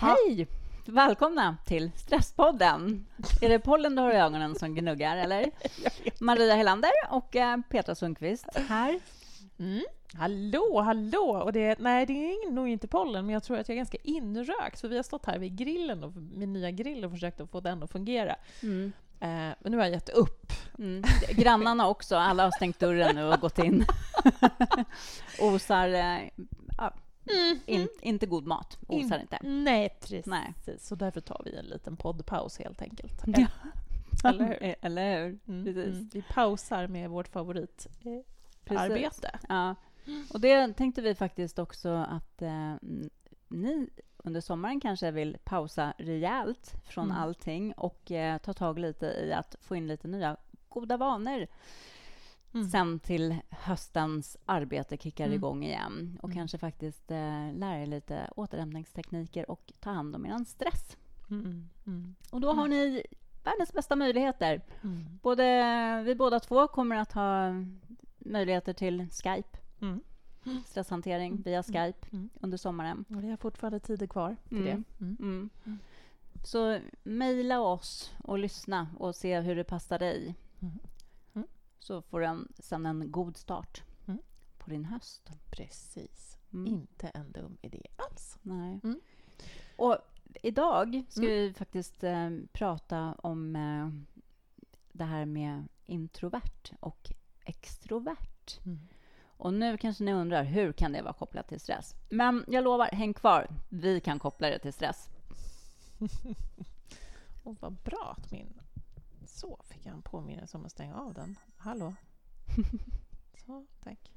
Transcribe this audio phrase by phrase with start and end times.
[0.00, 0.46] Hej!
[0.86, 3.06] Välkomna till Stresspodden.
[3.40, 5.50] Är det pollen du har i ögonen som gnuggar, eller?
[6.20, 9.00] Maria Helander och eh, Petra Sundqvist här.
[9.58, 9.82] Mm.
[10.14, 11.42] Hallå, hallå!
[11.44, 13.98] Och det, nej, det är nog inte pollen, men jag tror att jag är ganska
[14.02, 14.80] inrökt.
[14.80, 17.60] För vi har stått här vid grillen, och, min nya grill, och försökt att få
[17.60, 18.36] den att fungera.
[18.62, 18.92] Mm.
[19.20, 20.52] Eh, men nu har jag gett upp.
[20.78, 21.02] Mm.
[21.30, 22.16] Grannarna också.
[22.16, 23.84] Alla har stängt dörren nu och gått in.
[25.40, 26.18] Osar eh,
[27.26, 27.60] Mm.
[27.66, 29.38] In, inte god mat, osar in, inte.
[29.42, 30.26] Nej, precis.
[30.26, 30.54] Nej.
[30.78, 33.22] Så därför tar vi en liten poddpaus helt enkelt.
[33.26, 33.46] Ja.
[34.24, 34.74] Eller hur?
[34.80, 35.38] Eller hur?
[35.48, 35.68] Mm.
[35.68, 36.08] Mm.
[36.12, 39.30] Vi pausar med vårt favoritarbete.
[39.32, 39.74] Eh, ja.
[40.32, 42.74] Och det tänkte vi faktiskt också att eh,
[43.48, 47.16] ni under sommaren kanske vill pausa rejält från mm.
[47.16, 50.36] allting och eh, ta tag lite i att få in lite nya
[50.68, 51.46] goda vanor
[52.54, 52.68] Mm.
[52.68, 55.34] Sen till höstens arbete kickar mm.
[55.36, 56.36] igång igen och mm.
[56.36, 60.96] kanske faktiskt eh, lära er lite återhämtningstekniker och ta hand om er stress.
[61.30, 62.14] Mm, mm, mm.
[62.30, 63.02] Och då har ni
[63.44, 64.60] världens bästa möjligheter.
[65.22, 67.50] Både, vi båda två kommer att ha
[68.18, 69.58] möjligheter till Skype.
[70.66, 72.08] Stresshantering via Skype
[72.40, 73.04] under sommaren.
[73.08, 74.82] Och det är fortfarande tider kvar till det.
[76.44, 80.34] Så mejla oss och lyssna och se hur det passar dig
[81.80, 84.20] så får du sen en god start mm.
[84.58, 85.30] på din höst.
[85.50, 86.38] Precis.
[86.52, 86.66] Mm.
[86.66, 88.38] Inte en dum idé alls.
[88.42, 88.80] Nej.
[88.84, 89.00] Mm.
[89.76, 89.98] Och
[90.42, 91.32] idag ska mm.
[91.32, 93.88] vi faktiskt eh, prata om eh,
[94.92, 97.12] det här med introvert och
[97.44, 98.58] extrovert.
[98.64, 98.88] Mm.
[99.22, 101.94] Och nu kanske ni undrar, hur kan det vara kopplat till stress?
[102.08, 103.48] Men jag lovar, häng kvar.
[103.68, 105.08] Vi kan koppla det till stress.
[107.44, 108.60] och vad bra att min
[109.30, 111.38] så fick jag en påminnelse om att stänga av den.
[111.56, 111.94] Hallå?
[113.46, 114.12] Så, tack.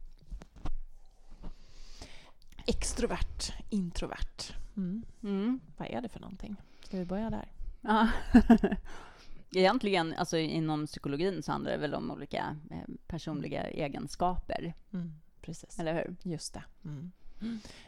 [2.67, 4.53] Extrovert, introvert.
[4.77, 5.03] Mm.
[5.23, 5.59] Mm.
[5.77, 6.55] Vad är det för någonting?
[6.83, 7.51] Ska vi börja där?
[7.81, 8.09] Ja.
[9.55, 14.73] Egentligen, alltså inom psykologin så handlar det väl om olika eh, personliga egenskaper.
[14.93, 15.13] Mm.
[15.41, 15.79] Precis.
[15.79, 16.15] Eller hur?
[16.31, 16.63] Just det.
[16.85, 17.11] Mm.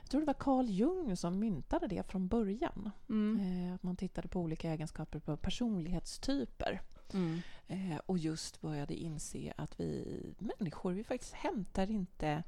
[0.01, 2.91] Jag tror det var Carl Jung som myntade det från början.
[3.09, 3.39] Mm.
[3.39, 6.81] Eh, att man tittade på olika egenskaper på personlighetstyper.
[7.13, 7.39] Mm.
[7.67, 12.43] Eh, och just började inse att vi människor, vi faktiskt hämtar inte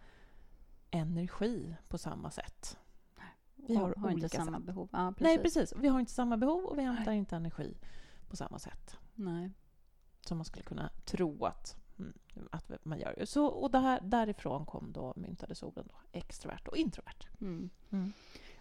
[0.91, 2.77] energi på samma sätt.
[3.55, 4.65] Vi har, har inte samma sätt.
[4.65, 4.89] behov.
[4.91, 5.23] Ja, precis.
[5.23, 5.73] Nej, precis.
[5.77, 7.17] Vi har inte samma behov och vi hämtar Nej.
[7.17, 7.77] inte energi
[8.29, 8.97] på samma sätt.
[9.15, 9.51] Nej.
[10.21, 11.75] Som man skulle kunna tro att,
[12.51, 13.25] att man gör.
[13.25, 17.27] Så, och där, därifrån kom då myntades orden då, extrovert och introvert.
[17.41, 17.69] Mm.
[17.91, 18.13] Mm.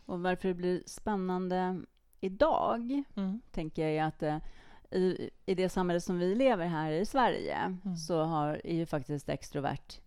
[0.06, 1.82] Och varför det blir spännande
[2.20, 3.40] idag, mm.
[3.50, 4.38] tänker jag är att eh,
[4.90, 7.96] i, i det samhälle som vi lever här i Sverige mm.
[7.96, 10.00] så har, är ju faktiskt extrovert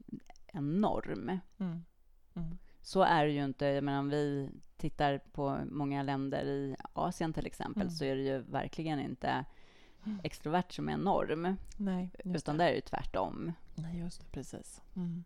[0.47, 1.39] en norm.
[1.57, 1.83] Mm.
[2.35, 2.57] Mm.
[2.81, 3.65] Så är det ju inte.
[3.65, 7.91] Jag menar, om vi tittar på många länder i Asien till exempel mm.
[7.91, 9.45] så är det ju verkligen inte mm.
[10.23, 11.55] Extrovert som är en norm.
[11.77, 12.63] Nej, utan det.
[12.63, 13.53] där är det tvärtom.
[13.75, 14.27] Nej, just det.
[14.31, 14.81] Precis.
[14.95, 15.23] Mm.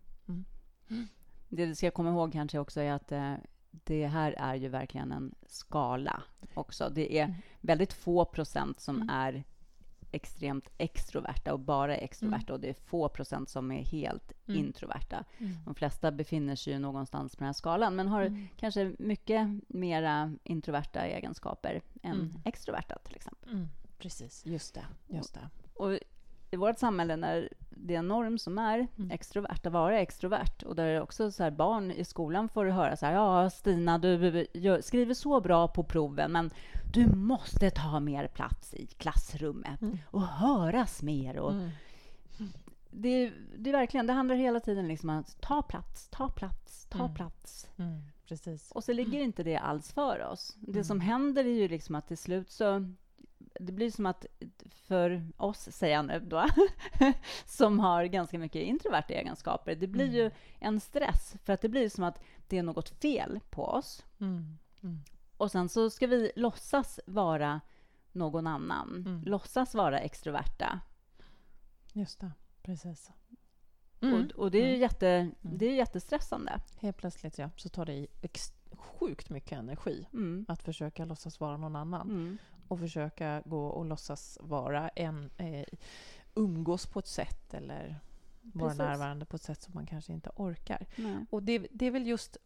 [1.49, 3.33] Det vi ska komma ihåg kanske också är att eh,
[3.71, 6.23] det här är ju verkligen en skala
[6.53, 6.89] också.
[6.89, 7.35] Det är mm.
[7.61, 9.09] väldigt få procent som mm.
[9.09, 9.43] är
[10.11, 12.53] extremt extroverta och bara extroverta mm.
[12.53, 14.59] och det är få procent som är helt mm.
[14.59, 15.23] introverta.
[15.37, 15.53] Mm.
[15.65, 18.47] De flesta befinner sig ju någonstans på den här skalan men har mm.
[18.57, 23.67] kanske mycket mera introverta egenskaper än extroverta till exempel.
[24.03, 24.85] Precis, just det.
[25.07, 25.49] Just det.
[25.73, 25.99] Och,
[26.51, 29.11] i vårt samhälle när det är en norm som är mm.
[29.11, 30.63] extrovert, att vara extrovert.
[30.65, 34.47] Och där också så barn i skolan får höra så här, ja Stina, du
[34.81, 36.51] skriver så bra på proven, men
[36.93, 39.97] du måste ta mer plats i klassrummet mm.
[40.05, 41.37] och höras mer.
[41.37, 41.69] Och mm.
[42.91, 46.85] det, det, är verkligen, det handlar hela tiden liksom om att ta plats, ta plats,
[46.89, 47.13] ta mm.
[47.13, 47.69] plats.
[47.77, 48.71] Mm, precis.
[48.71, 50.57] Och så ligger inte det alls för oss.
[50.59, 52.93] Det som händer är ju liksom att till slut så
[53.59, 54.25] det blir som att
[54.71, 56.45] för oss, säger jag nu då,
[57.45, 60.15] som har ganska mycket introverta egenskaper, det blir mm.
[60.15, 64.05] ju en stress för att det blir som att det är något fel på oss.
[64.19, 64.57] Mm.
[64.83, 64.99] Mm.
[65.37, 67.61] Och sen så ska vi låtsas vara
[68.11, 69.23] någon annan, mm.
[69.23, 70.79] låtsas vara extroverta.
[71.93, 72.31] Just det,
[72.61, 73.11] precis.
[73.97, 74.29] Och, mm.
[74.35, 74.81] och, det är ju mm.
[74.81, 76.61] jätte, det är jättestressande.
[76.79, 78.07] Helt plötsligt, ja, så tar det i
[78.71, 80.07] sjukt mycket energi
[80.47, 82.37] att försöka låtsas vara någon annan
[82.67, 85.65] och försöka gå och låtsas vara en, eh,
[86.35, 87.99] umgås på ett sätt eller
[88.41, 88.79] vara Precis.
[88.79, 90.85] närvarande på ett sätt som man kanske inte orkar.
[90.95, 91.25] Nej.
[91.29, 92.37] Och det, det är väl just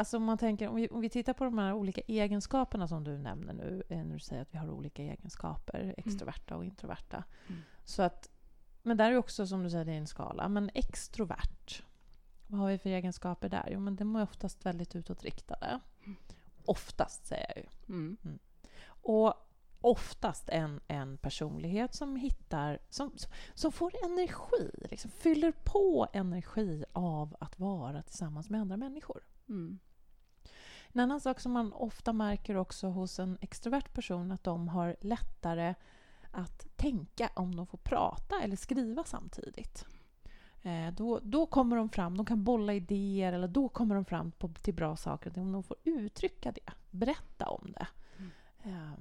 [0.00, 3.04] Alltså om man tänker, om vi, om vi tittar på de här olika egenskaperna som
[3.04, 5.94] du nämner nu, eh, när du säger att vi har olika egenskaper, mm.
[5.96, 7.24] extroverta och introverta.
[7.48, 7.60] Mm.
[7.84, 8.30] Så att,
[8.82, 10.48] men där är också, som du säger, det är en skala.
[10.48, 11.82] Men extrovert,
[12.46, 13.68] vad har vi för egenskaper där?
[13.72, 15.80] Jo, men de är oftast väldigt utåtriktade.
[16.04, 16.16] Mm.
[16.64, 17.94] Oftast, säger jag ju.
[17.94, 18.16] Mm.
[19.02, 19.34] Och
[19.80, 23.12] oftast en, en personlighet som hittar, som,
[23.54, 29.24] som får energi, liksom fyller på energi av att vara tillsammans med andra människor.
[29.48, 29.78] Mm.
[30.92, 34.96] En annan sak som man ofta märker också hos en extrovert person att de har
[35.00, 35.74] lättare
[36.30, 39.86] att tänka om de får prata eller skriva samtidigt.
[40.62, 44.32] Eh, då, då kommer de fram, de kan bolla idéer eller då kommer de fram
[44.32, 45.38] på, till bra saker.
[45.38, 47.86] Om de får uttrycka det, berätta om det.
[48.62, 48.76] Mm.
[48.76, 48.92] Eh,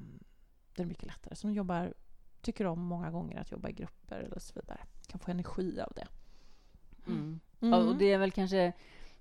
[0.75, 1.35] det är mycket lättare.
[1.35, 1.93] Så de jobbar,
[2.41, 4.79] tycker om många gånger att jobba i grupper eller så vidare.
[5.07, 6.07] Kan få energi av det.
[7.07, 7.39] Mm.
[7.61, 7.87] Mm.
[7.87, 8.73] och det är väl kanske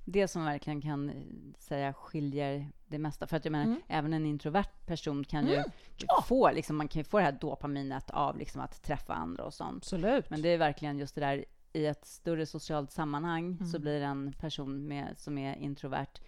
[0.04, 1.12] det som verkligen kan
[1.58, 3.26] säga skiljer det mesta.
[3.26, 3.80] För att jag menar, mm.
[3.88, 5.70] även en introvert person kan ju mm.
[5.96, 6.24] ja.
[6.26, 9.76] få, liksom, man kan få det här dopaminet av liksom, att träffa andra och sånt.
[9.76, 10.30] Absolut.
[10.30, 13.66] Men det är verkligen just det där i ett större socialt sammanhang mm.
[13.66, 16.20] så blir en person med, som är introvert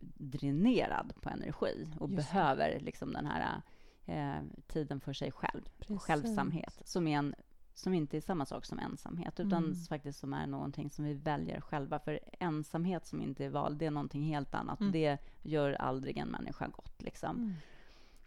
[0.00, 2.78] dränerad på energi och just behöver det.
[2.78, 3.62] liksom den här
[4.04, 6.02] eh, tiden för sig själv, Precis.
[6.02, 7.34] självsamhet, som är en
[7.74, 9.74] som inte är samma sak som ensamhet, utan mm.
[9.74, 11.98] faktiskt som är någonting som vi väljer själva.
[11.98, 14.80] För ensamhet som inte är vald, det är någonting helt annat.
[14.80, 14.92] Mm.
[14.92, 17.02] Det gör aldrig en människa gott.
[17.02, 17.36] Liksom.
[17.36, 17.54] Mm.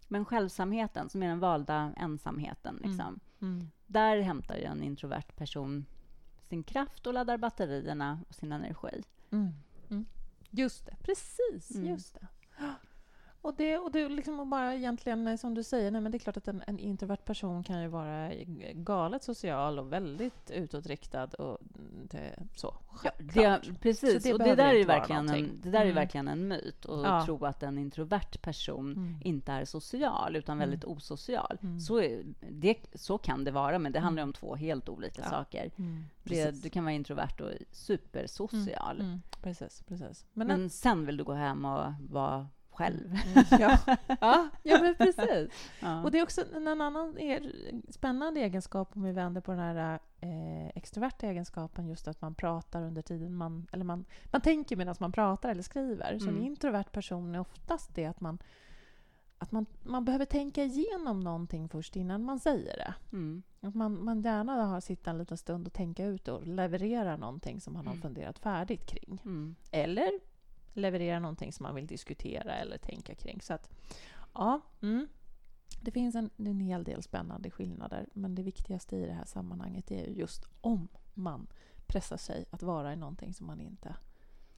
[0.08, 2.90] Men självsamheten, som är den valda ensamheten, mm.
[2.90, 3.70] liksom, mm.
[3.86, 5.86] där hämtar ju en introvert person
[6.50, 9.02] sin kraft och laddar batterierna och sin energi.
[9.30, 9.52] Mm.
[10.50, 11.70] Just det, precis.
[11.70, 12.26] Just det.
[13.42, 16.18] Och det, och det liksom och bara egentligen, eh, som du säger, nej, men det
[16.18, 18.32] är klart att en, en, introvert person kan ju vara
[18.74, 21.58] galet social och väldigt utåtriktad och
[22.10, 22.74] det, så.
[23.04, 25.90] Ja, det, precis, det och det där, är verkligen en, det där mm.
[25.90, 26.86] är verkligen en myt.
[26.86, 27.24] Att ja.
[27.24, 29.16] tro att en introvert person mm.
[29.24, 30.68] inte är social, utan mm.
[30.68, 31.58] väldigt osocial.
[31.62, 31.80] Mm.
[31.80, 35.30] Så, är, det, så kan det vara, men det handlar om två helt olika ja.
[35.30, 35.70] saker.
[35.78, 36.04] Mm.
[36.22, 39.20] Det, du kan vara introvert och supersocial.
[39.42, 40.26] Precis, precis.
[40.32, 42.46] Men, men sen vill du gå hem och vara
[42.80, 43.18] själv.
[43.34, 43.78] Mm, ja.
[44.20, 45.50] ja, ja, men precis.
[45.80, 46.02] Ja.
[46.02, 47.52] Och det är också en annan er,
[47.88, 52.82] spännande egenskap om vi vänder på den här eh, extroverta egenskapen, just att man pratar
[52.82, 53.66] under tiden man...
[53.72, 56.18] Eller man, man tänker medan man pratar eller skriver.
[56.18, 56.36] Så mm.
[56.36, 58.38] en introvert person är oftast det att man
[59.42, 62.94] att man, man behöver tänka igenom någonting först innan man säger det.
[63.12, 63.42] Mm.
[63.60, 67.60] Att man, man gärna har sitta en liten stund och tänka ut och leverera någonting
[67.60, 68.02] som man har mm.
[68.02, 69.22] funderat färdigt kring.
[69.24, 69.54] Mm.
[69.70, 70.10] Eller
[70.72, 73.40] leverera någonting som man vill diskutera eller tänka kring.
[73.40, 73.70] Så att,
[74.34, 75.08] ja, mm.
[75.82, 79.90] Det finns en, en hel del spännande skillnader, men det viktigaste i det här sammanhanget
[79.90, 81.46] är just om man
[81.86, 83.94] pressar sig att vara i någonting som man inte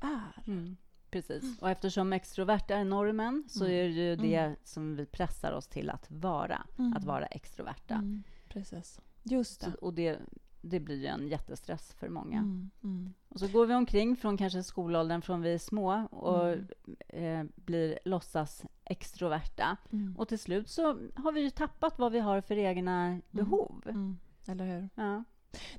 [0.01, 0.43] är.
[0.47, 0.77] Mm.
[1.11, 1.43] Precis.
[1.43, 1.57] Mm.
[1.61, 3.77] Och eftersom extrovert är normen så mm.
[3.77, 4.57] är det ju det mm.
[4.65, 6.97] som vi pressar oss till att vara, mm.
[6.97, 8.23] att vara extroverta.
[8.49, 9.01] Precis.
[9.23, 9.73] Just det.
[9.73, 10.21] Så, och det
[10.63, 12.39] det blir ju en jättestress för många.
[12.39, 13.15] Mm, mm.
[13.29, 16.67] Och så går vi omkring från kanske skolåldern, från vi är små och mm.
[17.09, 19.77] eh, blir låtsas extroverta.
[19.93, 20.17] Mm.
[20.19, 20.83] Och till slut så
[21.15, 23.23] har vi ju tappat vad vi har för egna mm.
[23.31, 23.83] behov.
[23.87, 24.19] Mm.
[24.47, 24.89] Eller hur?
[24.95, 25.25] Ja.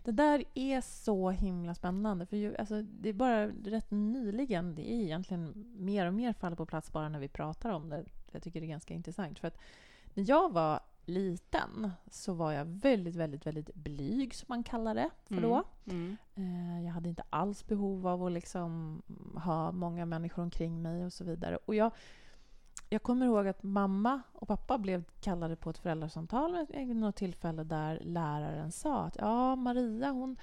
[0.04, 2.26] Det där är så himla spännande.
[2.26, 6.56] För ju, alltså, det är bara rätt nyligen, det är egentligen mer och mer faller
[6.56, 8.06] på plats bara när vi pratar om det.
[8.32, 9.40] Jag tycker det är ganska intressant.
[9.40, 9.58] För att
[10.14, 15.10] när jag var liten så var jag väldigt, väldigt, väldigt blyg, som man kallar det
[15.24, 15.64] för då.
[15.86, 16.18] Mm.
[16.36, 16.84] Mm.
[16.84, 19.02] Jag hade inte alls behov av att liksom
[19.36, 21.58] ha många människor omkring mig och så vidare.
[21.66, 21.92] Och jag,
[22.90, 27.64] jag kommer ihåg att mamma och pappa blev kallade på ett föräldrasamtal vid något tillfälle
[27.64, 30.38] där läraren sa att ja, Maria hon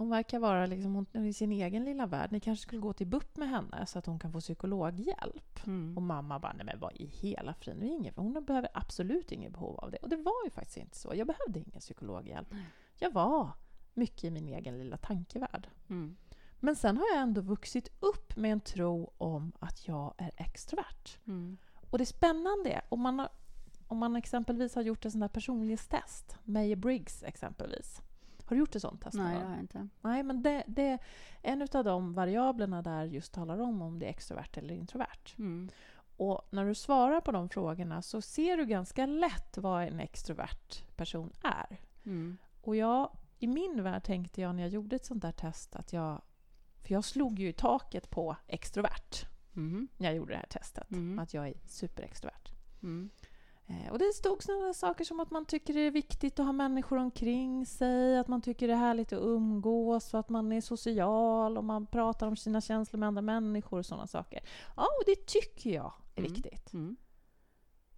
[0.00, 2.32] hon verkar vara liksom, hon, i sin egen lilla värld.
[2.32, 5.66] Ni kanske skulle gå till BUP med henne så att hon kan få psykologhjälp.
[5.66, 5.96] Mm.
[5.96, 9.80] Och mamma bara, nej men vad i hela friden, ingen, hon behöver absolut inget behov
[9.80, 9.96] av det.
[9.96, 11.12] Och det var ju faktiskt inte så.
[11.14, 12.52] Jag behövde ingen psykologhjälp.
[12.52, 12.64] Mm.
[12.98, 13.50] Jag var
[13.94, 15.68] mycket i min egen lilla tankevärld.
[15.88, 16.16] Mm.
[16.60, 21.18] Men sen har jag ändå vuxit upp med en tro om att jag är extrovert.
[21.26, 21.58] Mm.
[21.90, 23.28] Och det spännande är, om man, har,
[23.86, 28.02] om man exempelvis har gjort ett sånt där personlighetstest, Meyer-Briggs exempelvis,
[28.50, 29.16] har du gjort ett sånt test?
[29.16, 29.88] Nej, det har jag inte.
[30.00, 30.98] Nej, men det, det,
[31.42, 35.36] en av de variablerna där just talar om om det är extrovert eller introvert.
[35.38, 35.70] Mm.
[36.16, 40.96] Och när du svarar på de frågorna så ser du ganska lätt vad en extrovert
[40.96, 41.80] person är.
[42.04, 42.36] Mm.
[42.60, 45.92] Och jag, i min värld tänkte jag när jag gjorde ett sånt där test att
[45.92, 46.22] jag...
[46.82, 49.26] För jag slog ju i taket på extrovert
[49.56, 49.88] mm.
[49.96, 50.90] när jag gjorde det här testet.
[50.90, 51.18] Mm.
[51.18, 52.52] Att jag är superextrovert.
[53.70, 56.52] Eh, och det stod sådana saker som att man tycker det är viktigt att ha
[56.52, 60.60] människor omkring sig, att man tycker det är härligt att umgås, och att man är
[60.60, 64.40] social och man pratar om sina känslor med andra människor och sådana saker.
[64.76, 66.32] Ja, och det tycker jag är mm.
[66.32, 66.72] viktigt.
[66.72, 66.96] Mm.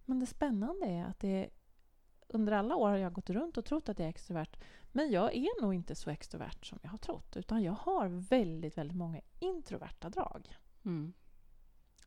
[0.05, 1.49] Men det spännande är att det
[2.27, 4.57] under alla år har jag gått runt och trott att jag är extrovert.
[4.91, 7.37] Men jag är nog inte så extrovert som jag har trott.
[7.37, 10.57] Utan jag har väldigt, väldigt många introverta drag.
[10.85, 11.13] Mm.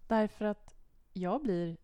[0.06, 0.74] Därför att
[1.12, 1.76] jag blir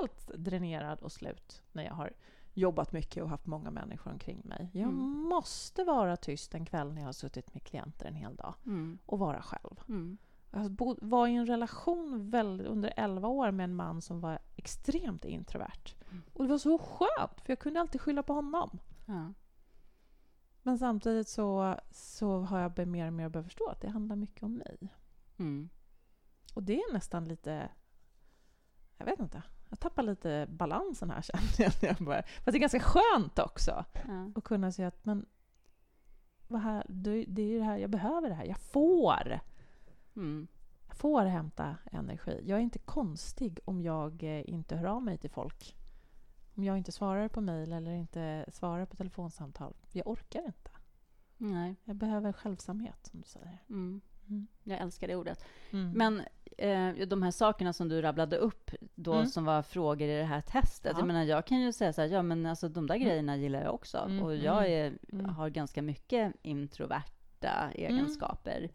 [0.00, 2.12] helt dränerad och slut när jag har
[2.54, 4.70] jobbat mycket och haft många människor omkring mig.
[4.72, 5.28] Jag mm.
[5.28, 8.98] måste vara tyst en kväll när jag har suttit med klienter en hel dag mm.
[9.06, 9.80] och vara själv.
[9.88, 10.18] Mm.
[10.50, 12.34] Jag var i en relation
[12.66, 15.94] under 11 år med en man som var extremt introvert.
[16.10, 16.22] Mm.
[16.32, 18.78] Och det var så skönt, för jag kunde alltid skylla på honom.
[19.06, 19.32] Ja.
[20.62, 24.42] Men samtidigt så, så har jag mer och mer börjat förstå att det handlar mycket
[24.42, 24.94] om mig.
[25.36, 25.68] Mm.
[26.54, 27.70] Och det är nästan lite...
[28.96, 29.42] Jag vet inte.
[29.76, 31.22] Jag tappar lite balansen här
[31.56, 32.24] känner jag.
[32.24, 34.32] Fast det är ganska skönt också ja.
[34.34, 35.26] att kunna se att men,
[36.48, 38.44] vad här, det är det här, jag behöver det här.
[38.44, 39.40] Jag får.
[40.16, 40.46] Mm.
[40.86, 42.42] Jag får hämta energi.
[42.46, 45.76] Jag är inte konstig om jag eh, inte hör av mig till folk.
[46.54, 49.74] Om jag inte svarar på mejl eller inte svarar på telefonsamtal.
[49.92, 50.70] Jag orkar inte.
[51.36, 51.76] Nej.
[51.84, 53.64] Jag behöver självsamhet, som du säger.
[53.68, 54.00] Mm.
[54.28, 54.46] Mm.
[54.62, 55.44] Jag älskar det ordet.
[55.70, 55.90] Mm.
[55.90, 56.22] Men
[56.56, 59.26] eh, de här sakerna som du rabblade upp då, mm.
[59.26, 60.92] som var frågor i det här testet.
[60.92, 60.98] Ja.
[60.98, 63.08] Jag menar, jag kan ju säga så här, ja men alltså de där mm.
[63.08, 63.98] grejerna gillar jag också.
[63.98, 64.22] Mm.
[64.22, 64.92] Och jag är,
[65.28, 68.68] har ganska mycket introverta egenskaper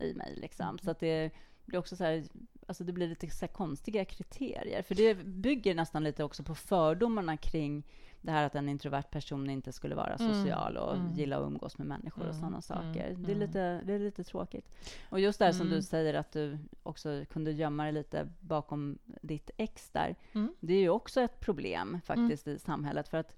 [0.00, 0.34] i mig.
[0.36, 0.78] Liksom.
[0.78, 1.30] Så att det
[1.64, 2.24] blir också så här,
[2.68, 4.82] alltså det blir lite så konstiga kriterier.
[4.82, 7.86] För det bygger nästan lite också på fördomarna kring
[8.20, 10.34] det här att en introvert person inte skulle vara mm.
[10.34, 11.12] social och mm.
[11.12, 12.40] gilla att umgås med människor och mm.
[12.40, 13.08] sådana saker.
[13.08, 13.22] Mm.
[13.22, 14.70] Det, är lite, det är lite tråkigt.
[15.08, 15.82] Och just det här som du mm.
[15.82, 20.16] säger, att du också kunde gömma dig lite bakom ditt ex där.
[20.60, 23.08] Det är ju också ett problem faktiskt i samhället.
[23.08, 23.36] För att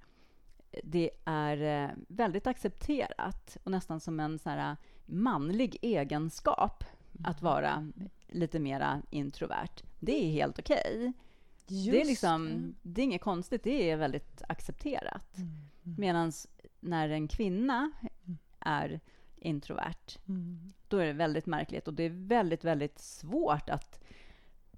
[0.83, 6.85] det är eh, väldigt accepterat och nästan som en så här manlig egenskap
[7.25, 7.89] att vara
[8.33, 9.83] lite mera introvert.
[9.99, 11.15] Det är helt okej.
[11.67, 11.91] Okay.
[11.91, 15.37] det, är liksom, det är inget konstigt, det är väldigt accepterat.
[15.37, 15.51] Mm.
[15.85, 15.97] Mm.
[16.01, 16.33] Medan
[16.81, 18.39] när en kvinna mm.
[18.61, 19.01] är
[19.37, 20.73] introvert, mm.
[20.89, 24.05] då är det väldigt märkligt och det är väldigt, väldigt svårt att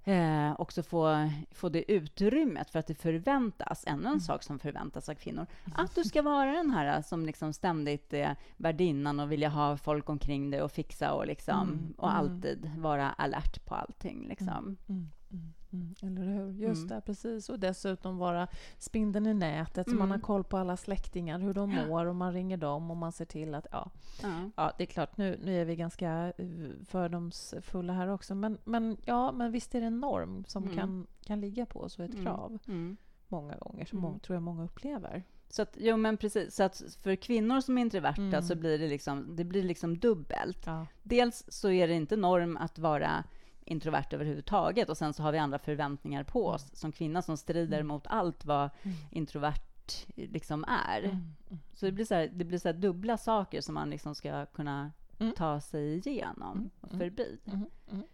[0.03, 4.19] eh, också få, få det utrymmet för att det förväntas, ännu en mm.
[4.19, 5.45] sak som förväntas av kvinnor,
[5.75, 10.09] att du ska vara den här som liksom ständigt är värdinnan och vilja ha folk
[10.09, 11.93] omkring dig och fixa och, liksom, mm.
[11.97, 12.19] och mm.
[12.19, 14.27] alltid vara alert på allting.
[14.27, 14.77] Liksom.
[14.89, 15.09] Mm.
[15.33, 15.53] Mm.
[15.73, 16.51] Mm, eller hur?
[16.51, 16.87] Just mm.
[16.87, 17.49] det, precis.
[17.49, 18.47] Och dessutom vara
[18.77, 22.33] spindeln i nätet, så man har koll på alla släktingar, hur de mår, och man
[22.33, 23.67] ringer dem och man ser till att...
[23.71, 24.49] Ja, ja.
[24.55, 26.45] ja det är klart, nu, nu är vi ganska eh,
[26.85, 30.75] fördomsfulla här också, men, men, ja, men visst är det en norm som mm.
[30.75, 32.25] kan, kan ligga på oss och ett mm.
[32.25, 32.59] krav.
[32.67, 32.97] Mm.
[33.27, 35.23] Många gånger, som många, tror jag många upplever.
[35.49, 36.55] Så att, jo, men precis.
[36.55, 38.41] Så att för kvinnor som är introverta mm.
[38.41, 40.65] så blir det liksom, det blir liksom dubbelt.
[40.65, 40.87] Ja.
[41.03, 43.23] Dels så är det inte norm att vara
[43.65, 47.77] introvert överhuvudtaget och sen så har vi andra förväntningar på oss som kvinna som strider
[47.77, 47.87] mm.
[47.87, 48.97] mot allt vad mm.
[49.11, 49.73] introvert
[50.15, 51.03] liksom är.
[51.03, 51.33] Mm.
[51.73, 54.91] Så det blir så här, det blir så dubbla saker som man liksom ska kunna
[55.19, 55.33] mm.
[55.35, 57.39] ta sig igenom och förbi.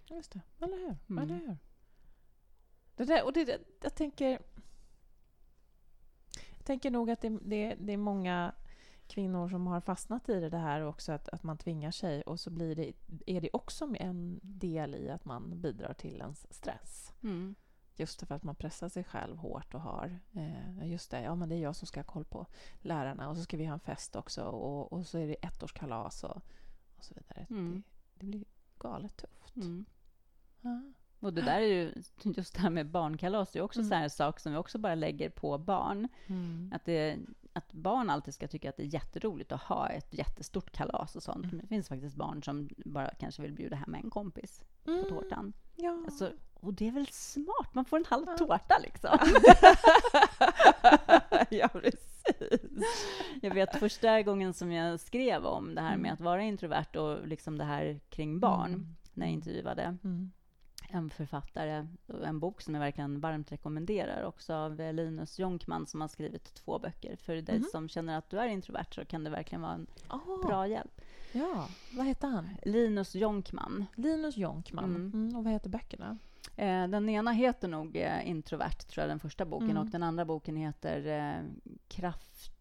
[0.10, 1.22] Just det, eller hur?
[1.22, 1.58] Eller hur?
[2.96, 4.40] Det där, och det, jag tänker...
[6.58, 8.54] Jag tänker nog att det, det, det är många
[9.10, 12.50] kvinnor som har fastnat i det här också, att, att man tvingar sig och så
[12.50, 12.94] blir det,
[13.26, 17.14] är det också en del i att man bidrar till ens stress.
[17.24, 17.56] Mm.
[17.96, 21.50] Just för att man pressar sig själv hårt och har eh, just det, ja men
[21.50, 22.46] det är jag som ska ha koll på
[22.82, 26.24] lärarna och så ska vi ha en fest också och, och så är det ettårskalas
[26.24, 26.42] och,
[26.98, 27.48] och så vidare.
[27.50, 27.84] Mm.
[28.14, 28.46] Det, det, blir
[28.80, 29.56] galet tufft.
[29.56, 29.86] Mm.
[30.62, 30.94] Ja.
[31.20, 34.04] Och det där är ju, just det här med barnkalas, det är också mm.
[34.04, 36.08] en sak som vi också bara lägger på barn.
[36.28, 36.72] Mm.
[36.76, 37.18] Att det
[37.54, 41.24] att barn alltid ska tycka att det är jätteroligt att ha ett jättestort kalas och
[41.24, 41.46] sånt.
[41.46, 41.58] Mm.
[41.58, 45.04] Det finns faktiskt barn som bara kanske vill bjuda hem en kompis mm.
[45.04, 45.54] på tårtan.
[45.76, 46.02] Ja.
[46.06, 47.74] Alltså, och det är väl smart?
[47.74, 49.18] Man får en halv tårta liksom.
[51.50, 52.20] ja, precis.
[53.42, 56.14] Jag vet första gången som jag skrev om det här med mm.
[56.14, 58.96] att vara introvert och liksom det här kring barn, mm.
[59.14, 59.98] när jag intervjuade.
[60.92, 61.88] En författare,
[62.24, 66.80] en bok som jag verkligen varmt rekommenderar, också av Linus Jonkman som har skrivit två
[66.80, 67.16] böcker.
[67.16, 67.68] För dig mm.
[67.72, 70.48] som känner att du är introvert så kan det verkligen vara en oh.
[70.48, 71.02] bra hjälp.
[71.32, 71.68] Ja,
[71.98, 72.50] vad heter han?
[72.64, 73.86] Linus Jonkman.
[73.96, 74.96] Linus Jonkman.
[74.96, 75.12] Mm.
[75.14, 76.18] Mm, och vad heter böckerna?
[76.56, 79.70] Eh, den ena heter nog eh, Introvert, tror jag, den första boken.
[79.70, 79.84] Mm.
[79.84, 81.44] Och den andra boken heter eh,
[81.88, 82.52] Kraft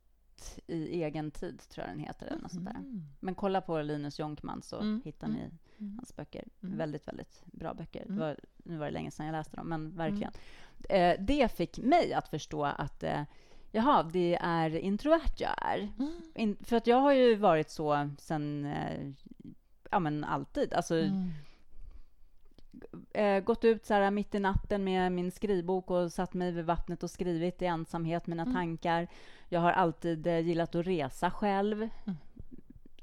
[0.67, 2.27] i egen tid, tror jag den heter.
[2.27, 2.75] Eller sånt där.
[2.75, 3.03] Mm.
[3.21, 5.03] Men kolla på Linus Jonkman så mm.
[5.05, 5.97] hittar ni mm.
[5.97, 6.45] hans böcker.
[6.63, 6.79] Mm.
[6.79, 8.03] Väldigt, väldigt bra böcker.
[8.03, 8.19] Mm.
[8.19, 10.33] Var, nu var det länge sedan jag läste dem, men verkligen.
[10.89, 11.19] Mm.
[11.19, 13.23] Eh, det fick mig att förstå att eh,
[13.73, 15.79] Jaha, det är introvert jag är.
[15.99, 16.13] Mm.
[16.35, 19.11] In, för att jag har ju varit så sen, eh,
[19.91, 20.75] ja men alltid.
[20.75, 21.05] Alltså,
[23.13, 26.65] eh, gått ut så här mitt i natten med min skrivbok och satt mig vid
[26.65, 28.55] vattnet och skrivit i ensamhet mina mm.
[28.55, 29.09] tankar.
[29.49, 31.89] Jag har alltid eh, gillat att resa själv.
[32.05, 32.17] Mm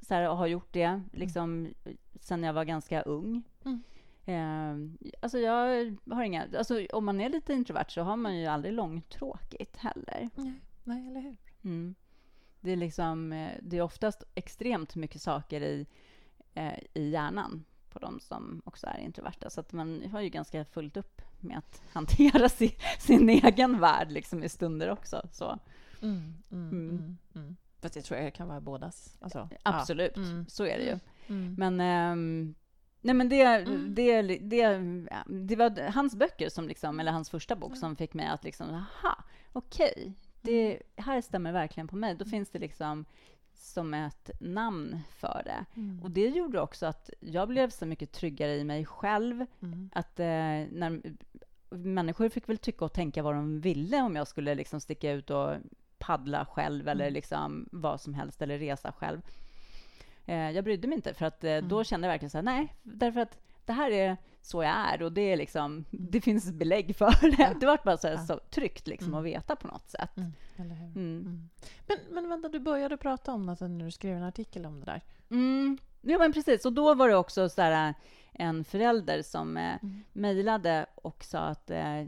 [0.08, 1.74] så här, och har gjort det liksom,
[2.20, 3.42] sen jag var ganska ung.
[3.64, 3.82] Mm.
[4.26, 6.46] Eh, alltså jag har inga...
[6.58, 10.30] Alltså om man är lite introvert så har man ju aldrig långtråkigt heller.
[10.34, 11.36] Nej, nej eller hur?
[11.64, 11.94] Mm.
[12.60, 13.32] Det är liksom...
[13.32, 15.86] Eh, det är oftast extremt mycket saker i,
[16.54, 19.50] eh, i hjärnan på de som också är introverta.
[19.50, 24.12] Så att man har ju ganska fullt upp med att hantera sin, sin egen värld
[24.12, 25.28] liksom i stunder också.
[25.32, 25.58] Så.
[26.02, 27.56] Mm, mm, mm.
[27.86, 27.88] Mm, mm.
[27.88, 29.16] Fast jag tror jag kan vara bådas.
[29.20, 30.22] Alltså, Absolut, ja.
[30.22, 30.46] Mm.
[30.48, 30.98] så är det ju.
[31.56, 32.54] Men, ähm,
[33.00, 34.78] nej men det, det, det,
[35.26, 38.68] det var hans böcker, som liksom, eller hans första bok, som fick mig att liksom,
[38.68, 40.12] aha, okej, okay,
[40.42, 42.14] det här stämmer verkligen på mig.
[42.14, 43.04] Då finns det liksom
[43.54, 45.80] som ett namn för det.
[45.80, 46.02] Mm.
[46.02, 49.46] Och det gjorde också att jag blev så mycket tryggare i mig själv.
[49.62, 49.90] Mm.
[49.92, 51.02] Att eh, när,
[51.70, 55.30] människor fick väl tycka och tänka vad de ville om jag skulle liksom sticka ut
[55.30, 55.54] och
[56.06, 56.92] paddla själv mm.
[56.92, 59.20] eller liksom vad som helst eller resa själv.
[60.26, 61.84] Eh, jag brydde mig inte för att eh, då mm.
[61.84, 65.12] kände jag verkligen så här, nej, därför att det här är så jag är och
[65.12, 65.84] det är liksom, mm.
[65.90, 67.42] det finns belägg för det.
[67.42, 67.54] Ja.
[67.60, 69.18] Det var bara så, här, så tryggt liksom mm.
[69.18, 70.16] att veta på något sätt.
[70.16, 70.32] Mm.
[70.56, 70.70] Mm.
[70.94, 71.48] mm.
[71.86, 74.86] Men, men vänta, du började prata om det när du skrev en artikel om det
[74.86, 75.00] där.
[75.30, 75.78] Mm.
[76.00, 76.64] Ja, men precis.
[76.64, 77.94] Och då var det också så där,
[78.32, 80.04] en förälder som eh, mm.
[80.12, 82.04] mejlade och sa att eh,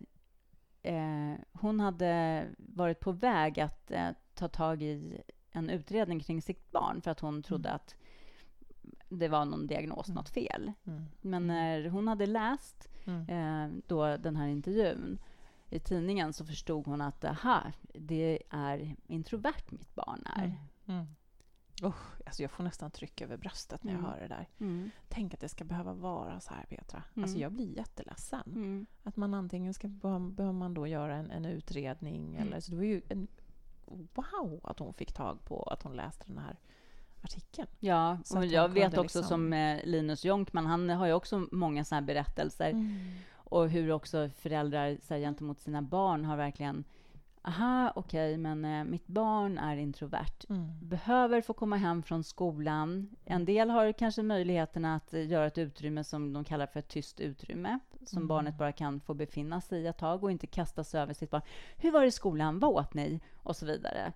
[0.89, 6.71] eh, hon hade varit på väg att eh, ta tag i en utredning kring sitt
[6.71, 7.95] barn för att hon trodde att
[9.09, 10.15] det var någon diagnos, mm.
[10.15, 10.73] något fel.
[10.87, 11.05] Mm.
[11.21, 13.29] Men när hon hade läst mm.
[13.29, 15.19] eh, då den här intervjun
[15.71, 17.63] i tidningen så förstod hon att aha,
[17.95, 20.55] det är introvert mitt barn är.
[20.87, 21.07] Mm.
[21.81, 21.93] Mm.
[21.93, 24.11] Oh, alltså jag får nästan tryck över bröstet när jag mm.
[24.11, 24.49] hör det där.
[24.59, 24.91] Mm.
[25.09, 27.03] Tänk att det ska behöva vara så här, Petra.
[27.15, 27.25] Mm.
[27.25, 28.43] Alltså jag blir jätteledsen.
[28.47, 28.87] Mm.
[29.03, 32.85] Att man antingen ska behöver man då göra en, en utredning eller så det var
[32.85, 33.29] ju en
[33.87, 36.57] wow att hon fick tag på att hon läste den här
[37.23, 37.69] artikeln.
[37.79, 39.23] Ja, och jag vet också liksom...
[39.23, 42.71] som eh, Linus Jonkman, han har ju också många sådana här berättelser.
[42.71, 43.13] Mm.
[43.35, 46.85] Och hur också föräldrar så här, gentemot sina barn har verkligen
[47.49, 50.69] aha, okej, okay, men eh, mitt barn är introvert, mm.
[50.81, 53.09] behöver få komma hem från skolan.
[53.25, 56.89] En del har kanske möjligheten att eh, göra ett utrymme som de kallar för ett
[56.89, 58.29] tyst utrymme, som mm.
[58.29, 61.31] barnet bara kan få befinna sig i ett tag och inte kasta sig över sitt
[61.31, 61.43] barn.
[61.77, 62.59] Hur var det i skolan?
[62.59, 63.21] Vad åt ni?
[63.43, 64.13] Och så vidare.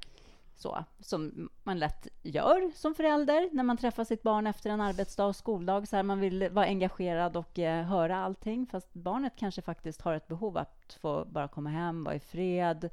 [0.55, 5.27] Så, som man lätt gör som förälder när man träffar sitt barn efter en arbetsdag
[5.27, 5.89] och skoldag.
[5.89, 10.15] Så här, man vill vara engagerad och eh, höra allting, fast barnet kanske faktiskt har
[10.15, 12.91] ett behov att få bara komma hem, vara i fred,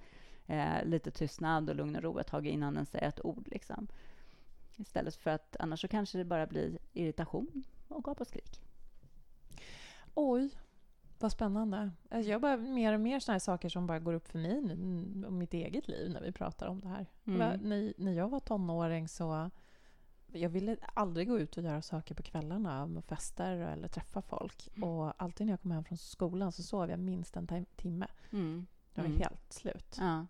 [0.49, 3.47] eh, lite tystnad och lugn och ro ett tag innan den säger ett ord.
[3.51, 3.87] Liksom.
[4.77, 8.61] Istället för att annars så kanske det bara blir irritation och gap och skrik.
[10.13, 10.49] Oj,
[11.19, 11.91] vad spännande.
[12.09, 14.57] Alltså jag bara mer och mer såna saker som bara går upp för mig
[15.27, 17.05] om mitt eget liv när vi pratar om det här.
[17.25, 17.59] Mm.
[17.61, 19.49] När, när jag var tonåring så
[20.27, 24.69] jag ville aldrig gå ut och göra saker på kvällarna, fester eller träffa folk.
[24.75, 24.89] Mm.
[24.89, 28.07] Och alltid när jag kom hem från skolan så sov jag minst en timme.
[28.31, 28.67] Mm.
[28.93, 29.21] Jag var mm.
[29.21, 29.97] helt slut.
[29.99, 30.25] Ja.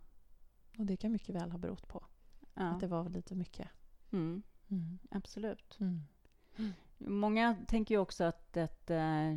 [0.80, 2.06] Och det kan mycket väl ha berott på
[2.54, 2.64] ja.
[2.64, 3.68] att det var lite mycket.
[4.12, 4.44] Mm.
[4.68, 5.00] Mm.
[5.12, 5.78] Absolut.
[5.80, 6.04] Mm.
[6.98, 9.32] Många tänker ju också att ett, eh,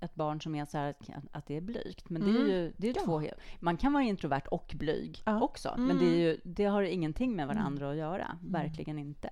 [0.00, 0.94] ett barn som är så här,
[1.32, 2.10] att det är blygt.
[2.10, 2.50] Men det är mm.
[2.50, 3.04] ju det är ja.
[3.04, 3.22] två...
[3.60, 5.40] Man kan vara introvert och blyg ja.
[5.40, 5.74] också.
[5.78, 6.18] Men det, mm.
[6.18, 7.90] ju, det har ingenting med varandra mm.
[7.90, 8.38] att göra.
[8.42, 9.30] Verkligen inte.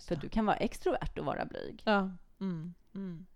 [0.00, 1.82] För du kan vara extrovert och vara blyg.
[1.84, 2.10] Ja.
[2.40, 2.74] Mm.
[2.94, 3.26] Mm.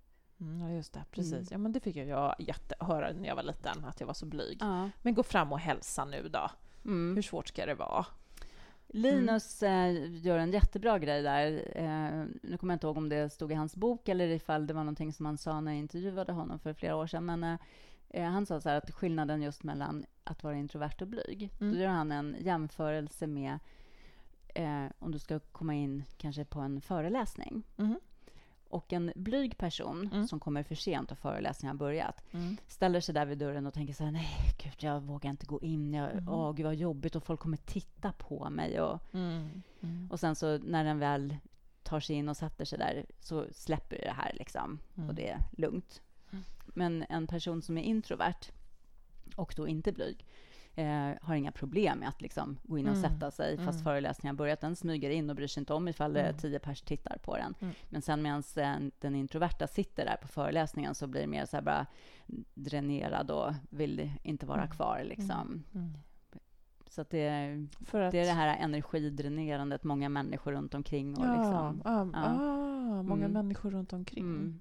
[0.61, 1.05] ja, just det.
[1.11, 1.51] Precis.
[1.51, 2.35] Ja, men det fick jag
[2.81, 4.63] höra när jag var liten, att jag var så blyg.
[5.03, 6.51] Men gå fram och hälsa nu då.
[7.15, 8.07] Hur svårt ska det vara?
[8.91, 9.97] Linus mm.
[9.97, 11.73] eh, gör en jättebra grej där.
[11.75, 14.75] Eh, nu kommer jag inte ihåg om det stod i hans bok eller ifall det
[14.75, 17.27] var någonting som han sa när jag intervjuade honom för flera år sedan.
[17.27, 17.59] Men eh,
[18.09, 21.51] eh han sa så att skillnaden just mellan att vara introvert och blyg.
[21.61, 21.73] Mm.
[21.73, 23.59] Då gör han en jämförelse med
[24.55, 27.63] eh, om du ska komma in kanske på en föreläsning.
[27.77, 28.01] Mm.
[28.69, 30.27] Och en blyg person mm.
[30.27, 32.57] som kommer för sent och föreläsningen har börjat mm.
[32.67, 35.61] ställer sig där vid dörren och tänker så här, nej, gud, jag vågar inte gå
[35.61, 35.95] in.
[35.95, 36.29] Jag, mm.
[36.29, 38.81] Åh, gud vad jobbigt och folk kommer titta på mig.
[38.81, 39.63] Och, mm.
[39.83, 40.09] Mm.
[40.11, 41.37] och sen så när den väl
[41.83, 45.15] tar sig in och sätter sig där så släpper det här liksom och mm.
[45.15, 46.03] det är lugnt.
[46.67, 48.53] Men en person som är introvert
[49.37, 50.27] och då inte blyg
[50.79, 53.11] eh, har inga problem med att liksom gå in och mm.
[53.11, 53.85] sätta sig fast mm.
[53.85, 54.61] föreläsningen har börjat.
[54.61, 56.37] Den smyger in och bryr sig inte om ifall mm.
[56.37, 57.55] tio pers tittar på den.
[57.61, 57.75] Mm.
[57.89, 58.43] Men sen medan
[58.99, 61.87] den introverta sitter där på föreläsningen så blir mer så här bara
[62.55, 64.71] dränerad och vill inte vara mm.
[64.71, 65.03] kvar.
[65.05, 65.65] Liksom.
[65.75, 65.93] Mm.
[66.91, 67.29] Så att det,
[67.81, 67.91] att...
[67.91, 71.17] det är det här energidränerandet, många människor runt omkring.
[71.19, 72.29] Och ja, liksom, ah, ja.
[72.31, 74.61] ah, många människor runt omkring.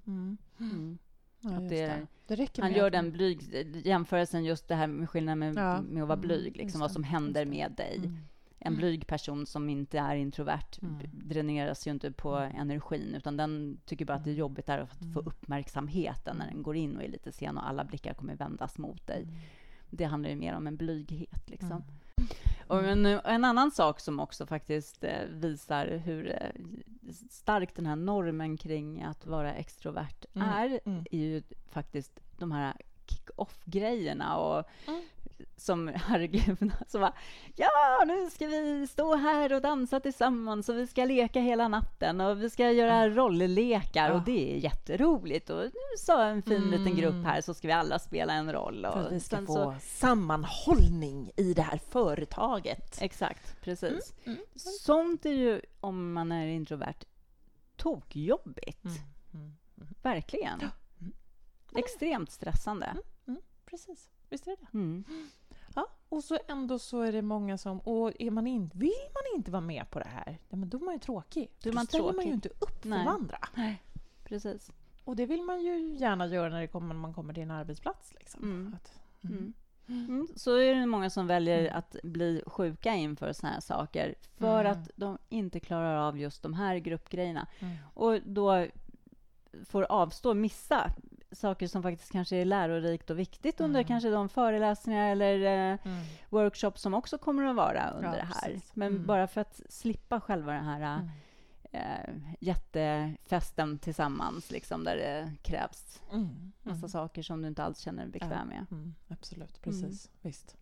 [1.40, 2.36] Ja, det, det.
[2.36, 3.42] det han gör den blyg,
[3.86, 6.92] jämförelsen, just det här med skillnaden med, ja, med att vara mm, blyg, liksom, vad
[6.92, 7.96] som händer med dig.
[7.96, 8.16] Mm.
[8.60, 10.98] En blyg person som inte är introvert mm.
[11.12, 12.56] dräneras ju inte på mm.
[12.56, 16.76] energin, utan den tycker bara att det är jobbigt att få uppmärksamheten när den går
[16.76, 19.26] in och är lite sen och alla blickar kommer vändas mot dig.
[19.90, 21.50] Det handlar ju mer om en blyghet.
[21.50, 21.84] Liksom.
[22.66, 26.52] Och en, en, annan sak som också faktiskt eh, visar hur
[27.08, 30.48] eh, stark den här normen kring att vara extrovert mm.
[30.48, 31.04] är, mm.
[31.10, 32.76] är ju faktiskt de här
[33.38, 35.02] kick-off-grejerna och mm
[35.56, 37.12] som, herregud, så bara,
[37.56, 42.20] ja, nu ska vi stå här och dansa tillsammans och vi ska leka hela natten
[42.20, 43.14] och vi ska göra ja.
[43.14, 44.14] rolllekar ja.
[44.14, 45.50] och det är jätteroligt.
[45.50, 46.70] Och nu sa en fin mm.
[46.70, 48.84] liten grupp här så ska vi alla spela en roll.
[48.84, 49.74] Och För att vi ska få så...
[49.80, 53.02] sammanhållning i det här företaget.
[53.02, 54.14] Exakt, precis.
[54.24, 54.38] Mm.
[54.38, 54.46] Mm.
[54.56, 57.04] Sånt är ju, om man är introvert,
[57.76, 58.84] tokjobbigt.
[58.84, 58.96] Mm.
[59.34, 59.56] mm.
[59.76, 59.88] mm.
[60.02, 60.60] Verkligen.
[61.76, 62.96] Extremt stressande.
[63.70, 64.08] Precis.
[64.28, 64.78] Visst är det det?
[64.78, 65.04] Mm.
[65.74, 67.80] Ja, och så ändå så är det många som...
[67.80, 70.78] Och är man in, vill man inte vara med på det här, ja, men då
[70.78, 71.50] är man ju tråkig.
[71.62, 73.06] Då, man ställer man ju inte upp för Nej.
[73.06, 73.38] andra.
[73.54, 73.82] Nej,
[74.24, 74.70] precis.
[75.04, 78.14] Och det vill man ju gärna göra när det kommer, man kommer till en arbetsplats.
[78.18, 78.42] Liksom.
[78.42, 78.74] Mm.
[78.74, 79.54] Att, mm.
[79.88, 80.04] mm.
[80.04, 80.28] mm.
[80.36, 81.78] Så är det många som väljer mm.
[81.78, 86.54] att bli sjuka inför såna här saker för att de inte klarar av just de
[86.54, 87.46] här gruppgrejerna.
[87.94, 88.66] Och då
[89.64, 90.90] får avstå, missa
[91.32, 93.88] saker som faktiskt kanske är lärorikt och viktigt under mm.
[93.88, 96.04] kanske de föreläsningar eller eh, mm.
[96.28, 98.52] workshops som också kommer att vara under ja, det här.
[98.52, 98.76] Precis.
[98.76, 99.06] Men mm.
[99.06, 101.08] bara för att slippa själva den här mm.
[101.72, 106.52] eh, jättefesten tillsammans, liksom, där det krävs mm.
[106.62, 108.66] massa saker som du inte alls känner dig bekväm med.
[108.70, 108.94] Mm.
[109.08, 110.10] Absolut, precis.
[110.22, 110.56] Visst.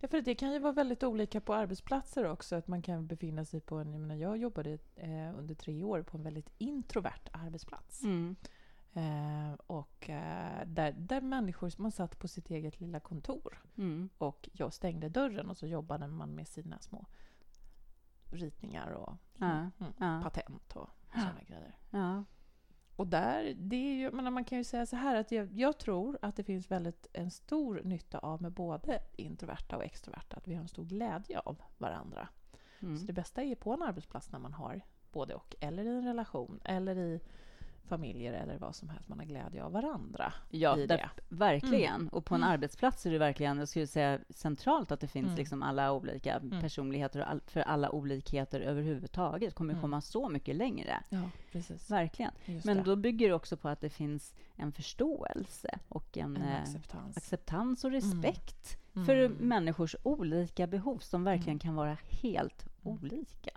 [0.00, 2.56] Ja, för det kan ju vara väldigt olika på arbetsplatser också.
[2.56, 3.92] Att man kan befinna sig på en...
[3.92, 8.02] Jag, menar, jag jobbade eh, under tre år på en väldigt introvert arbetsplats.
[8.02, 8.36] Mm.
[8.98, 14.08] Eh, och eh, där, där människor, man satt på sitt eget lilla kontor mm.
[14.18, 17.06] och jag stängde dörren och så jobbade man med sina små
[18.30, 19.46] ritningar och ja.
[19.46, 20.20] Mm, ja.
[20.22, 21.76] patent och sådana grejer.
[21.90, 22.24] Ja.
[22.96, 25.78] Och där, det är ju, men man kan ju säga så här att jag, jag,
[25.78, 30.48] tror att det finns väldigt en stor nytta av med både introverta och extroverta, att
[30.48, 32.28] vi har en stor glädje av varandra.
[32.80, 32.96] Mm.
[32.96, 34.80] Så det bästa är på en arbetsplats när man har
[35.12, 37.20] både och, eller i en relation, eller i
[37.84, 39.08] familjer eller vad som helst.
[39.08, 40.32] Man har glädje av varandra.
[40.50, 41.94] Ja, där, verkligen.
[41.94, 42.08] Mm.
[42.08, 42.52] Och på en mm.
[42.52, 45.36] arbetsplats är det verkligen, jag skulle säga centralt att det finns mm.
[45.36, 46.60] liksom alla olika mm.
[46.60, 49.82] personligheter och all, för alla olikheter överhuvudtaget kommer mm.
[49.82, 51.02] komma så mycket längre.
[51.08, 51.90] Ja, precis.
[51.90, 52.32] Verkligen.
[52.44, 52.82] Just Men det.
[52.82, 57.16] då bygger det också på att det finns en förståelse och en, en eh, acceptans.
[57.16, 57.84] acceptans.
[57.84, 63.50] och respekt för människors olika behov som verkligen kan vara helt olika.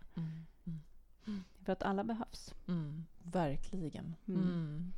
[1.64, 2.54] För att alla behövs.
[2.68, 4.16] Mm, verkligen.
[4.28, 4.42] Mm.
[4.42, 4.94] mm.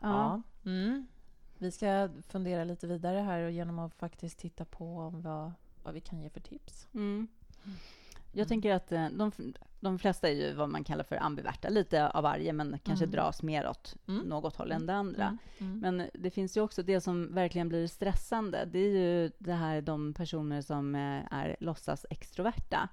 [0.00, 0.42] Ja.
[0.64, 1.06] Mm.
[1.58, 6.00] Vi ska fundera lite vidare här och genom att faktiskt titta på vad, vad vi
[6.00, 6.88] kan ge för tips.
[6.94, 7.28] Mm.
[8.32, 9.32] Jag tänker att eh, de,
[9.80, 13.12] de flesta är ju vad man kallar för ambiverta, lite av varje, men kanske mm.
[13.12, 14.28] dras mer åt mm.
[14.28, 15.38] något håll än det andra.
[15.58, 15.72] Mm.
[15.72, 15.78] mm.
[15.78, 18.68] Men det finns ju också det som verkligen blir stressande.
[18.72, 22.88] Det är ju det här de personer som eh, är låtsas extroverta.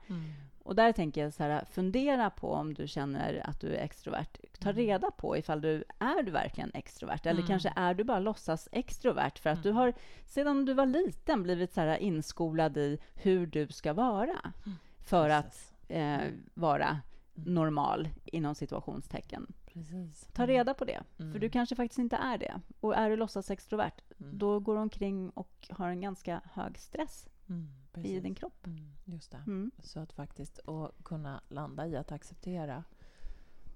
[0.64, 4.38] Och där tänker jag så här, fundera på om du känner att du är extrovert.
[4.60, 4.82] Ta mm.
[4.82, 7.48] reda på ifall du är du verkligen extrovert, eller mm.
[7.48, 9.64] kanske är du bara låtsas extrovert för att mm.
[9.64, 9.94] du har
[10.26, 14.78] sedan du var liten blivit så här inskolad i hur du ska vara mm.
[15.00, 16.22] för att eh,
[16.54, 17.54] vara mm.
[17.54, 19.54] normal inom situationstecken.
[19.66, 20.28] Precis.
[20.34, 22.62] Ta reda på det, för du kanske faktiskt inte är det.
[22.80, 27.31] Och är du låtsas extrovert, då går du omkring och har en ganska hög stress
[27.52, 28.68] mm, i din kropp.
[28.68, 29.44] Mm, just det.
[29.48, 29.72] Mm.
[29.80, 32.84] Så att faktiskt och kunna landa i att acceptera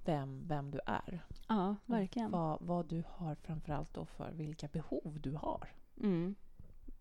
[0.06, 1.26] vem, vem du är.
[1.48, 2.32] Ja, verkligen.
[2.32, 5.70] Vad, vad du har framförallt då för vilka behov du har.
[5.98, 6.36] Mm.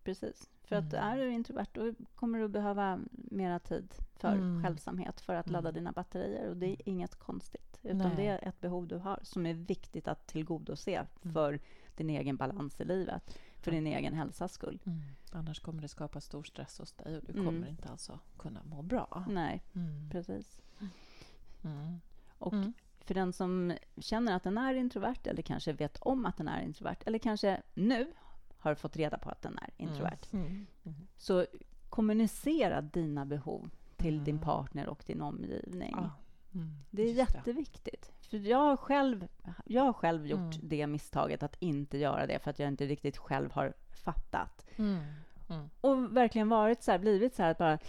[0.03, 0.49] Precis.
[0.63, 1.05] För att mm.
[1.05, 5.91] är du introvert då kommer du behöva mera tid för självsamhet för att ladda dina
[5.91, 6.49] batterier.
[6.49, 7.79] Och det är inget konstigt.
[7.81, 8.15] Utan Nej.
[8.15, 11.59] det är ett behov du har som är viktigt att tillgodose för
[11.95, 14.79] din egen balans i livet för din egen hälsas skull.
[14.85, 15.01] Mm.
[15.31, 17.69] Annars kommer det skapa stor stress hos dig och du kommer mm.
[17.69, 19.25] inte alltså kunna må bra.
[19.27, 20.09] Nej, mm.
[20.11, 20.61] precis.
[21.63, 21.99] Mm.
[22.37, 22.73] Och mm.
[22.99, 26.61] för den som känner att den är introvert eller kanske vet om att den är
[26.61, 28.07] introvert eller kanske nu
[28.57, 30.27] har fått reda på att den är introvert
[31.17, 31.45] så
[31.89, 35.95] kommunicera dina behov till din partner och din omgivning.
[35.97, 36.11] Ja.
[36.55, 38.11] Mm, det är jätteviktigt.
[38.29, 39.27] För jag har själv,
[39.65, 40.59] jag har själv gjort mm.
[40.61, 44.65] det misstaget att inte göra det för att jag inte riktigt själv har fattat.
[44.75, 44.99] Mm.
[45.49, 45.69] mm.
[45.81, 47.79] Och verkligen varit så här, blivit så här att bara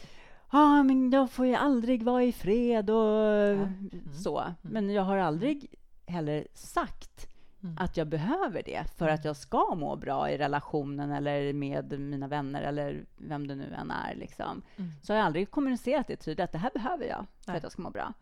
[0.48, 3.48] ah, men jag får ju aldrig vara i fred och.
[3.48, 3.90] Mm.
[4.14, 4.44] så.
[4.62, 5.74] Men jag har aldrig
[6.07, 7.77] heller sagt Mm.
[7.79, 9.29] Att jag behöver det för att mm.
[9.29, 13.90] jag ska må bra i relationen eller med mina vänner eller vem det nu än
[13.90, 14.14] är.
[14.14, 14.62] Liksom.
[14.77, 14.92] Mm.
[15.03, 17.57] Så har jag aldrig kommunicerat det tydligt, att det här behöver jag för Nej.
[17.57, 18.12] att jag ska må bra.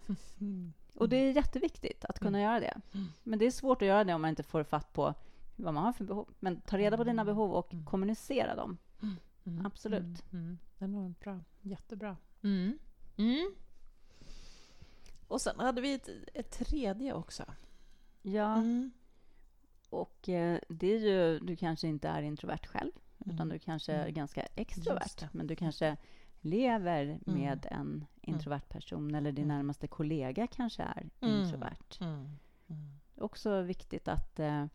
[0.40, 0.73] Mm.
[0.94, 2.51] Och det är jätteviktigt att kunna mm.
[2.51, 2.81] göra det.
[2.94, 3.07] Mm.
[3.23, 5.14] Men det är svårt att göra det om man inte får fatt på
[5.57, 6.29] vad man har för behov.
[6.40, 8.79] Men ta reda på dina behov och kommunicera dem.
[9.64, 10.25] Absolut.
[10.79, 11.40] Enormt bra.
[11.61, 12.16] Jättebra.
[15.29, 17.44] Och sen hade vi ett, ett tredje också.
[18.23, 18.55] Ja.
[18.55, 18.90] Mm.
[19.94, 22.92] Och eh, det är ju, du kanske inte är introvert själv,
[23.24, 23.35] mm.
[23.35, 24.14] utan du kanske är mm.
[24.14, 25.28] ganska extrovert.
[25.33, 25.96] Men du kanske
[26.40, 27.20] lever mm.
[27.24, 28.07] med en mm.
[28.20, 31.98] introvert person eller din närmaste kollega kanske är introvert.
[33.16, 34.66] Också viktigt att eh,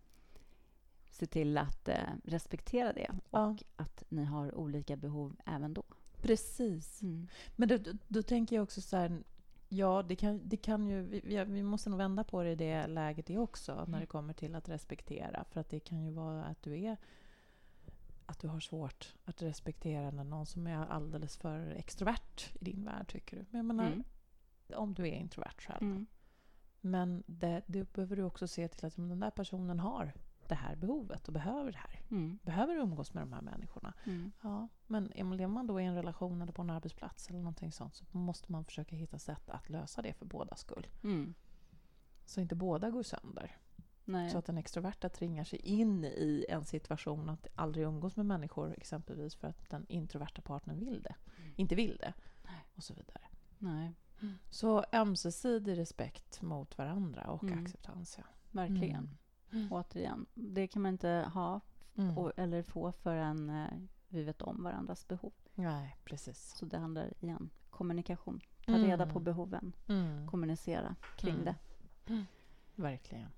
[1.09, 3.57] se till att eh, respektera det och ja.
[3.75, 5.83] att ni har olika behov även då.
[6.21, 7.01] Precis.
[7.01, 7.27] Mm.
[7.55, 9.23] Men då, då, då, tänker jag också så här,
[9.71, 12.87] Ja, det kan, det kan ju, vi, vi, måste nog vända på det i det
[12.87, 13.91] läget det också, mm.
[13.91, 15.43] när det kommer till att respektera.
[15.43, 16.97] För att det kan ju vara att du är
[18.25, 22.85] att du har svårt att respektera när någon som är alldeles för extrovert i din
[22.85, 23.45] värld, tycker du.
[23.49, 24.03] Men jag menar, mm.
[24.75, 25.81] om du är introvert själv.
[25.81, 26.05] Mm.
[26.81, 30.13] Men det, det behöver du också se till att den där personen har
[30.49, 32.01] det här behovet och behöver det här.
[32.11, 32.39] Mm.
[32.43, 33.93] Behöver umgås med de här människorna.
[34.05, 34.31] Mm.
[34.41, 37.95] Ja, men lever man då i en relation eller på en arbetsplats eller någonting sånt
[37.95, 40.87] så måste man försöka hitta sätt att lösa det för bådas skull.
[41.03, 41.33] Mm.
[42.25, 43.57] Så inte båda går sönder.
[44.05, 44.29] Nej.
[44.29, 48.73] Så att den extroverta tvingar sig in i en situation att aldrig umgås med människor
[48.77, 51.15] exempelvis för att den introverta partnern vill det.
[51.37, 51.53] Mm.
[51.55, 52.13] Inte vill det.
[52.43, 52.65] Nej.
[52.75, 53.21] Och så vidare.
[53.57, 53.93] Nej.
[54.49, 57.63] Så ömsesidig respekt mot varandra och mm.
[57.63, 58.15] acceptans.
[58.17, 58.23] Ja.
[58.51, 59.17] Verkligen.
[59.51, 59.71] Mm.
[59.71, 61.61] Återigen, det kan man inte ha
[61.95, 62.17] mm.
[62.17, 65.33] och, eller få förrän eh, vi vet om varandras behov.
[65.55, 66.53] Nej, precis.
[66.57, 68.41] Så det handlar igen kommunikation.
[68.65, 68.89] Ta mm.
[68.89, 69.75] reda på behoven.
[69.87, 70.27] Mm.
[70.27, 71.45] Kommunicera kring mm.
[71.45, 71.55] det.
[72.07, 72.25] Mm.
[72.75, 73.29] Verkligen.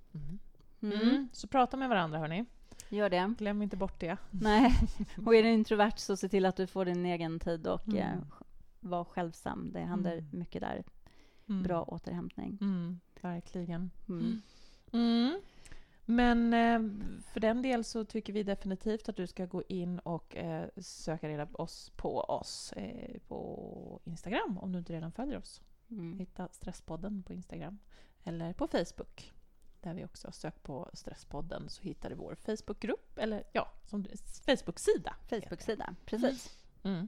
[1.32, 2.46] Så prata med varandra, hörni.
[2.90, 3.34] Gör det.
[3.38, 4.18] Glöm inte bort det.
[4.32, 4.72] Nej.
[5.26, 8.20] Och är du introvert, så se till att du får din egen tid och eh,
[8.80, 9.72] var självsam.
[9.74, 10.84] Det händer mycket där.
[11.46, 12.58] Bra återhämtning.
[13.22, 13.92] Verkligen.
[16.12, 16.50] Mm.
[16.50, 20.36] Men eh, för den del så tycker vi definitivt att du ska gå in och
[20.36, 25.62] eh, söka reda oss på oss eh, på Instagram om du inte redan följer oss.
[25.90, 26.20] Mm.
[26.20, 27.80] Hitta Stresspodden på Instagram
[28.24, 29.34] eller på Facebook
[29.82, 34.06] där vi också har sökt på Stresspodden så hittar du vår Facebookgrupp eller ja, som
[34.46, 35.16] Facebook-sida.
[35.30, 36.58] Facebook-sida, precis.
[36.84, 37.08] Mm.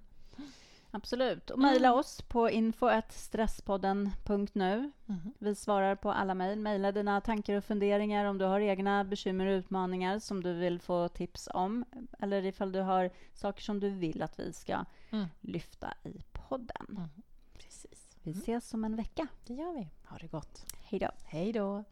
[0.96, 1.50] Absolut.
[1.50, 2.00] Och mejla mm.
[2.00, 4.92] oss på info.stresspodden.nu.
[5.08, 5.34] Mm.
[5.40, 6.60] Vi svarar på alla mejl.
[6.60, 10.80] Mejla dina tankar och funderingar om du har egna bekymmer och utmaningar som du vill
[10.80, 11.86] få tips om
[12.20, 15.26] eller ifall du har saker som du vill att vi ska mm.
[15.42, 16.86] lyfta i podden.
[16.90, 17.10] Mm.
[17.54, 18.18] Precis.
[18.24, 18.42] Vi mm.
[18.42, 19.28] ses om en vecka.
[19.46, 19.90] Det gör vi.
[20.04, 20.66] Ha det gott.
[20.80, 21.10] Hej då.
[21.24, 21.84] Hej då.